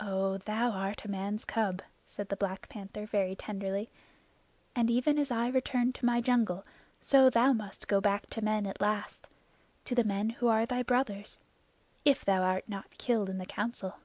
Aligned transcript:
"Oh, 0.00 0.38
thou 0.38 0.70
art 0.70 1.04
a 1.04 1.10
man's 1.10 1.44
cub," 1.44 1.82
said 2.06 2.30
the 2.30 2.36
Black 2.36 2.66
Panther 2.70 3.04
very 3.04 3.36
tenderly. 3.36 3.90
"And 4.74 4.90
even 4.90 5.18
as 5.18 5.30
I 5.30 5.48
returned 5.48 5.94
to 5.96 6.06
my 6.06 6.22
jungle, 6.22 6.64
so 6.98 7.28
thou 7.28 7.52
must 7.52 7.88
go 7.88 8.00
back 8.00 8.24
to 8.30 8.42
men 8.42 8.66
at 8.66 8.80
last 8.80 9.28
to 9.84 9.94
the 9.94 10.02
men 10.02 10.30
who 10.30 10.48
are 10.48 10.64
thy 10.64 10.82
brothers 10.82 11.38
if 12.06 12.24
thou 12.24 12.40
art 12.42 12.70
not 12.70 12.96
killed 12.96 13.28
in 13.28 13.36
the 13.36 13.44
Council." 13.44 13.96